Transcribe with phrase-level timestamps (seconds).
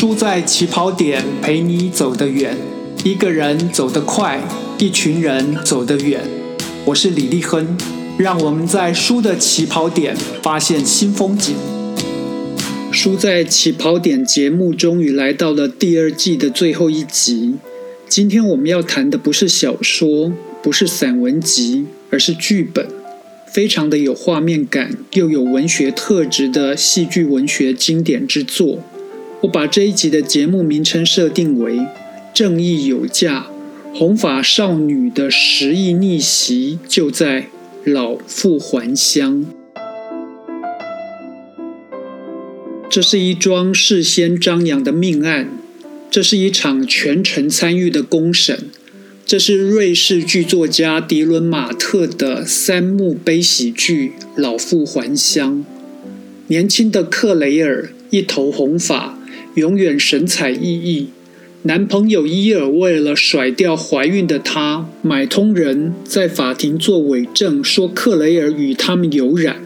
[0.00, 2.56] 输在起跑点，陪你走得远。
[3.02, 4.40] 一个人走得快，
[4.78, 6.20] 一群人走得远。
[6.84, 7.76] 我是李立亨，
[8.16, 11.56] 让我们在输的起跑点发现新风景。
[12.92, 17.56] 输在起跑点节目终于来到了第二季的最后一集。
[18.08, 22.86] 今天我们要谈的不是小说，不是散文集，而是剧本。
[23.52, 28.84] 非常的有画面感，又有文学特质的戏剧文学经典之作。
[29.42, 31.76] 我把这一集的节目名称设定为
[32.34, 33.46] 《正义有价》，
[33.96, 37.46] 红发少女的十亿逆袭就在
[37.84, 39.46] 老妇还乡。
[42.90, 45.48] 这是一桩事先张扬的命案，
[46.10, 48.68] 这是一场全程参与的公审，
[49.24, 55.64] 这是瑞士剧作家迪伦马特的三幕悲喜剧《老妇还乡》。
[56.48, 59.16] 年轻的克雷尔一头红发。
[59.58, 61.06] 永远神采奕奕。
[61.62, 69.56] 男朋友伊尔为了甩掉怀孕的她，买通人在法庭做伪证，说克雷尔与他们有染。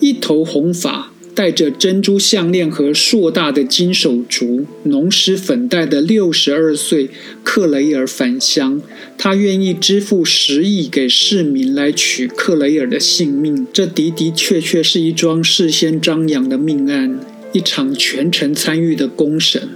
[0.00, 7.08] 一头红发、戴着珍珠项链和硕大的金手镯、浓湿粉黛的六十二岁
[7.44, 8.82] 克雷尔返乡，
[9.16, 13.66] 他愿意支付十亿给市民来取克雷尔的性命。
[13.72, 17.20] 这的的确确是一桩事先张扬的命案。
[17.56, 19.70] 一场全程参与的公审，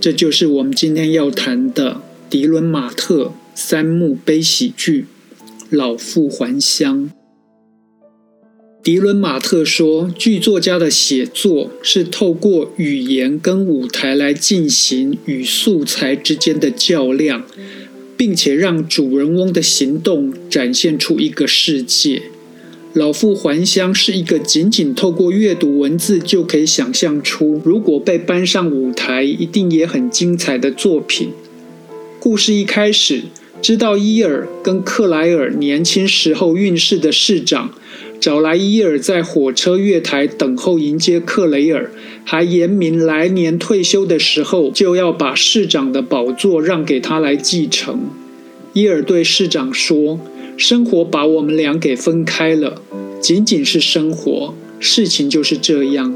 [0.00, 5.04] 这就是我们今天要谈的迪伦马特三幕悲喜剧
[5.68, 7.10] 《老妇还乡》。
[8.82, 17.44] 迪伦马特说，剧作家的写作是透过语言跟舞台来进行与素材之间的较量，
[18.16, 22.31] 并且让主人翁的行动展现出一个世界。
[22.94, 31.30] 老妇还乡是一个仅仅透过阅读文字就可以想象出，如果被搬上舞台，一定也很精彩的作品。
[32.20, 33.22] 故事一开始，
[33.62, 37.70] 知道伊尔跟克莱尔年轻时候运势的市长，
[38.20, 41.90] 找来伊尔在火车月台等候迎接克雷尔，
[42.26, 48.10] 还言明来年退休的时候就要把市长的宝座让给他来继承。
[48.74, 50.20] 伊尔对市长说。
[50.56, 52.80] 生活把我们俩给分开了，
[53.20, 56.14] 仅仅是生活，事情就是这样。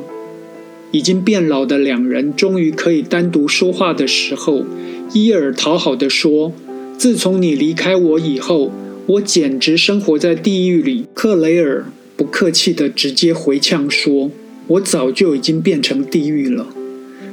[0.92, 4.64] 已经变老的两人终于可以单独说话的时候，
[5.12, 6.52] 伊尔讨好的说
[6.96, 8.70] ：“自从你离开我以后，
[9.06, 11.86] 我简直生活在地狱里。”克雷尔
[12.16, 14.30] 不客气的直接回呛说
[14.68, 16.68] ：“我早就已经变成地狱了。”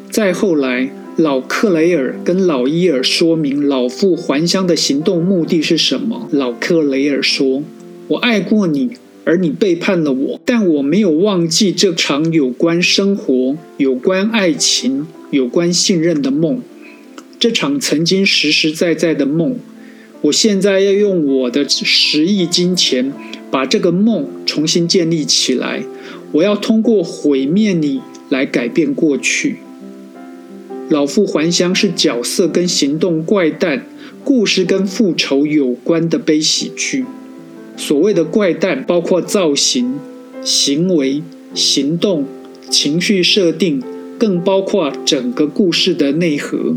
[0.10, 0.90] 再后来。
[1.18, 6.28] 老克雷尔跟老伊尔说明老妇还乡的行动目的是什么。
[6.32, 7.62] 老克雷尔说
[8.10, 8.90] ：“我爱过你，
[9.24, 16.60] 而你背叛了我，但我没有忘记这场有关生活、有关爱情、有关信任的梦。
[17.38, 19.58] 这场曾经实实在在的梦，
[20.22, 23.14] 我现在要用我的十亿金钱
[23.52, 25.84] 把这个梦重新建立起来。
[26.32, 29.58] 我要通过毁灭你来改变过去。”
[30.94, 33.88] 老妇还乡是角色跟行动怪诞、
[34.24, 37.04] 故事跟复仇有关的悲喜剧。
[37.76, 39.96] 所谓的怪诞，包括造型、
[40.44, 41.24] 行为、
[41.56, 42.28] 行动、
[42.70, 43.82] 情绪设定，
[44.20, 46.76] 更包括整个故事的内核。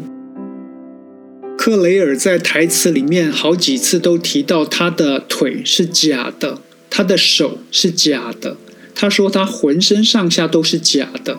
[1.59, 8.57] 克雷尔在台词里面好几次都提到他的腿是假的，他的手是假的。
[8.95, 11.39] 他说他浑身上下都是假的，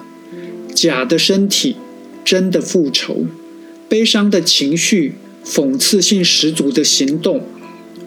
[0.75, 1.75] 假的身体。
[2.27, 3.25] 真的复仇，
[3.87, 5.13] 悲伤的情绪，
[5.45, 7.47] 讽刺性十足的行动，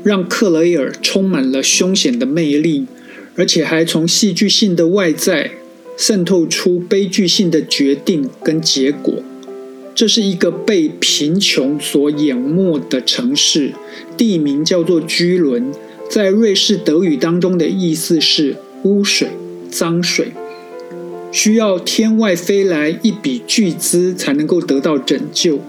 [0.05, 2.85] 让克雷尔充满了凶险的魅力，
[3.35, 5.53] 而且还从戏剧性的外在
[5.97, 9.23] 渗透出悲剧性的决定跟结果。
[9.95, 13.73] 这是一个被贫穷所淹没的城市，
[14.19, 15.73] 地名叫做居伦，
[16.11, 19.29] 在瑞士德语当中的意思是污水、
[19.71, 20.33] 脏水。
[21.33, 25.61] 需要天外飞来一笔巨资才能够得到拯救。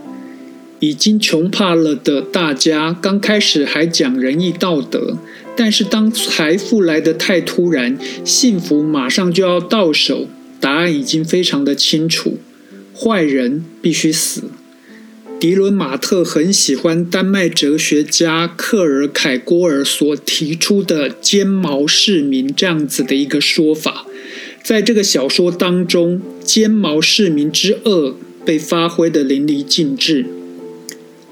[0.79, 5.19] 已经穷怕了的大家，刚开始还讲仁义道德，
[5.55, 10.27] 但是当财富来得太突然，幸福马上就要到手，
[10.59, 12.39] 答案已经非常的清楚：
[12.95, 14.45] 坏人必须死。
[15.39, 24.05] 迪伦马特很喜欢丹麦哲学家克尔凯郭尔所提出的“尖毛市民”这样子的一个说法。
[24.63, 28.15] 在这个小说当中，尖毛市民之恶
[28.45, 30.25] 被发挥得淋漓尽致。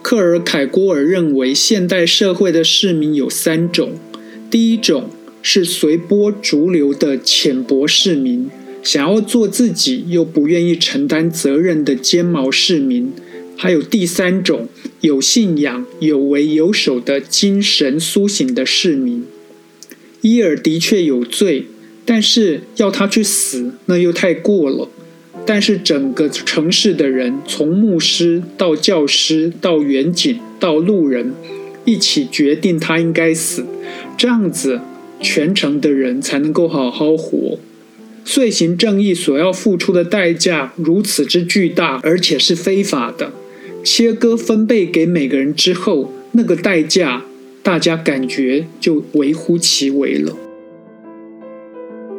[0.01, 3.91] 克尔凯郭尔认为，现代社会的市民有三种：
[4.49, 5.09] 第一种
[5.41, 8.49] 是随波逐流的浅薄市民，
[8.81, 13.11] 想要做自己又不愿意承担责任的尖毛市民，
[13.55, 14.67] 还有第三种
[15.01, 19.25] 有信仰、有为有守的精神苏醒的市民。
[20.21, 21.67] 伊尔的确有罪，
[22.09, 24.89] 但是要他去死，那又太过了。
[25.45, 31.35] 但是整个城市的人，从牧师到教师到远景到路人，
[31.85, 33.63] 一起决定他应该死，
[34.17, 34.81] 这样子
[35.21, 37.59] 全城的人才能够好好活。
[38.25, 43.31] 遂行正义所要付出的代价如此之巨大，而且是非法的。
[43.83, 47.23] 切割分配给每个人之后，那个代价，
[47.61, 50.35] 大家感觉就微乎其微了。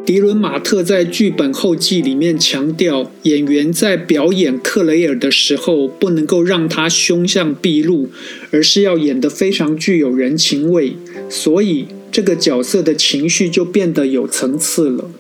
[0.05, 8.11] 迪伦马特在剧本后记里面强调，演员在表演克雷尔的时候，不能够让他凶相毕露，
[8.51, 10.95] 而是要演得非常具有人情味，
[11.29, 15.11] 所以这个角色的情绪就变得有层次了。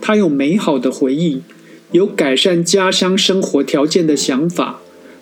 [0.00, 1.42] 他有美好的回忆，
[1.90, 4.80] 有改善家乡生活条件的想法，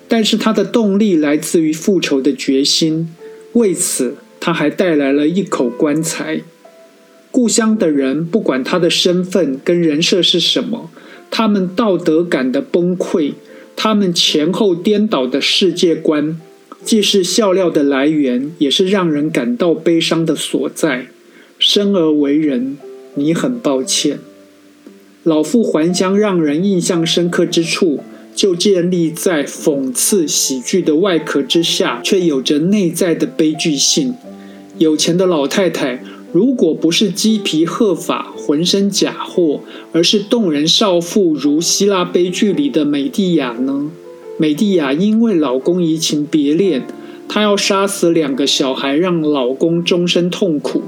[0.08, 3.08] 但是他的动力来自于复仇的决心。
[3.54, 6.42] 为此，他还带来了一口棺材。
[7.30, 10.90] 故乡的人，不管他的身份跟人设是什么，
[11.30, 13.34] 他们道德感的崩溃，
[13.76, 16.40] 他们前后颠倒的世界观，
[16.84, 21.06] 既是笑料的来源，也是让人感到悲伤的所在。
[21.58, 22.76] 生而为人，
[23.14, 24.18] 你很抱歉。
[25.22, 28.00] 老妇还乡让人印象深刻之处，
[28.34, 34.14] 就建立在讽刺喜剧的外壳之下，却有着内在的悲剧性。
[34.78, 36.02] 有钱的老太太。
[36.32, 39.60] 如果不是鸡皮鹤发、浑身假货，
[39.92, 43.90] 而是动人少妇，如希腊悲剧里的美蒂亚呢？
[44.38, 46.86] 美蒂亚因为老公移情别恋，
[47.28, 50.82] 她要杀死两个小孩，让老公终身痛苦。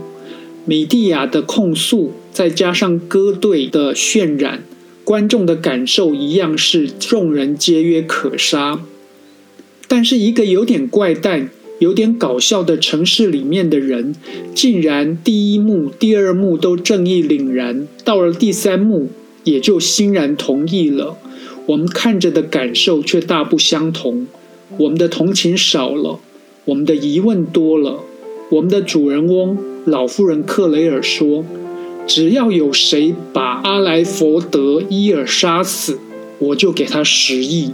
[0.64, 4.62] 美蒂亚的控诉，再加上歌队的渲染，
[5.02, 8.80] 观众的感受一样是众人皆曰可杀。
[9.88, 11.50] 但是一个有点怪诞。
[11.82, 14.14] 有点搞笑的城市里面的人，
[14.54, 19.10] 竟然第一幕、第二幕都正义凛然，到了第三幕
[19.42, 21.18] 也就欣然同意了。
[21.66, 24.28] 我们看着的感受却大不相同，
[24.78, 26.20] 我们的同情少了，
[26.66, 28.04] 我们的疑问多了。
[28.50, 31.44] 我们的主人翁老妇人克雷尔说
[32.06, 35.98] ：“只要有谁把阿莱佛德伊尔杀死，
[36.38, 37.72] 我就给他十亿。”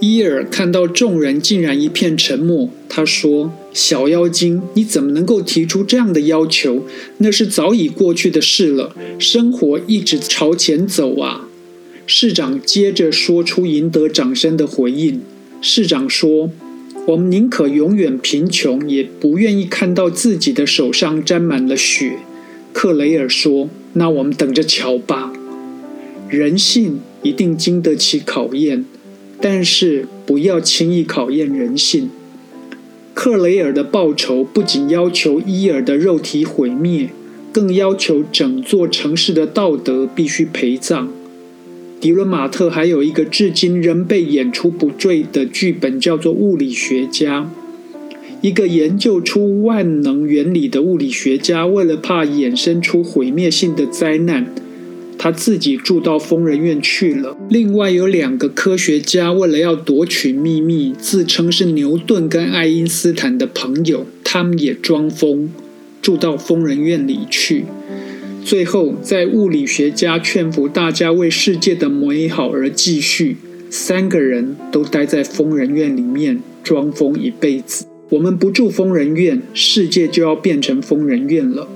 [0.00, 6.84] 伊尔看到众人竟然一片沉默，他说：“小妖精，你怎么能够提出这样的要求？
[7.16, 8.94] 那是早已过去的事了。
[9.18, 11.48] 生活一直朝前走啊！”
[12.06, 15.20] 市长接着说出赢得掌声的回应。
[15.60, 16.48] 市长说
[17.08, 22.18] ：“我们宁可永远贫穷，也不愿意看到自己的手上沾满了血。”
[22.72, 25.32] 克雷尔说：“那我们等着瞧吧。
[26.28, 28.84] 人性一定经得起考验。”
[29.40, 32.10] 但是不要轻易考验人性。
[33.14, 37.10] 克雷尔的报酬不仅要求伊尔的肉体毁灭，
[37.52, 41.08] 更要求整座城市的道德必须陪葬。
[42.00, 47.40] 迪伦马特还有一个至今仍被演出不坠的剧本，叫做《物理学家》。
[48.40, 54.54] 一个研究出万能原理的物理学家，为了怕衍生出毁灭性的灾难。
[55.18, 57.36] 他自己住到疯人院去了。
[57.50, 65.50] 另外有两个科学家，为了要夺取秘密，自称是牛顿跟爱因斯坦的朋友，他们也装疯，
[66.00, 67.64] 住到疯人院里去。
[68.44, 73.36] 最后，在物理学家劝服大家为世界的美好而继续，
[73.68, 77.84] 三个人都待在疯人院里面装疯一辈子。
[78.10, 81.68] 我们不住疯人院，世界就要变成疯人院了。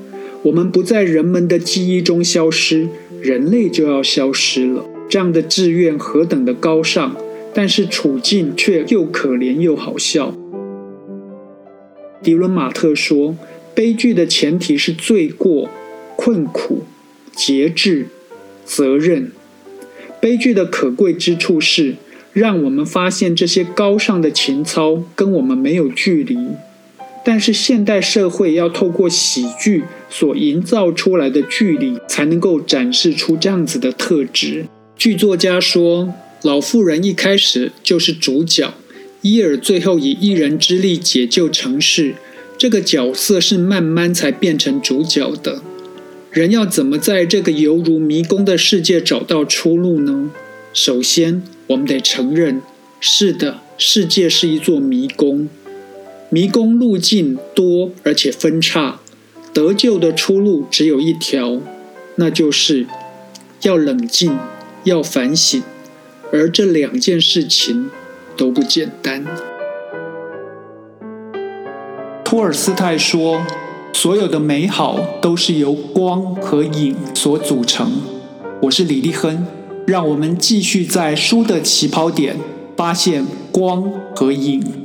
[0.45, 2.89] 我们不在人们的记忆中消失。
[3.23, 7.17] 人类就要消失了，这样的志愿何等的高尚，
[7.55, 10.35] 但是处境却又可怜又好笑。
[12.23, 13.37] 迪伦马特说
[13.75, 15.69] ：“悲剧的前提是罪过、
[16.17, 16.83] 困苦、
[17.33, 18.09] 节制、
[18.65, 19.33] 责任。
[20.21, 21.97] 悲剧的可贵之处是，
[22.33, 26.37] 让我们发现这些高尚的情操跟我们没有距离。”
[27.25, 34.67] 但是现代社会要透过喜剧所营造出来的距离，才能够展示出这样子的特质。
[34.99, 38.75] 剧作家说，老妇人一开始就是主角，
[39.23, 42.15] 伊尔最后以一人之力解救城市，
[42.59, 45.63] 这个角色是慢慢才变成主角的。
[46.31, 50.31] 人要怎么在这个犹如迷宫的世界找到出路呢？
[50.75, 52.61] 首先，我们得承认，
[53.01, 55.49] 是的，世界是一座迷宫。
[56.31, 59.02] 迷宫路径多而且分叉，
[59.55, 61.59] 得救的出路只有一条，
[62.17, 62.87] 那就是
[63.63, 64.39] 要冷静，
[64.85, 65.63] 要反省，
[66.33, 67.91] 而这两件事情
[68.35, 69.27] 都不简单。
[72.25, 73.43] 托尔斯泰说
[73.93, 78.01] ：“所有的美好都是由光和影所组成。”
[78.63, 79.47] 我是李立亨，
[79.87, 82.37] 让我们继续在书的起跑点
[82.75, 84.82] 发现光和影。